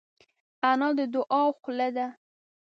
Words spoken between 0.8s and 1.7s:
د دعاوو